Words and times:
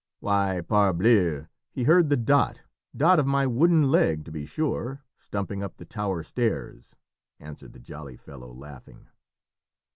"Why 0.19 0.61
parbleu! 0.67 1.45
he 1.69 1.83
heard 1.83 2.09
the 2.09 2.17
dot, 2.17 2.63
dot 2.97 3.19
of 3.19 3.27
my 3.27 3.45
wooden 3.45 3.91
leg, 3.91 4.25
to 4.25 4.31
be 4.31 4.47
sure, 4.47 5.03
stumping 5.19 5.61
up 5.61 5.77
the 5.77 5.85
tower 5.85 6.23
stairs," 6.23 6.95
answered 7.39 7.73
the 7.73 7.79
jolly 7.79 8.17
fellow, 8.17 8.51
laughing. 8.51 9.09